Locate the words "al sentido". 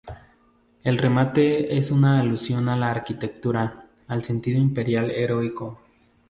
4.07-4.57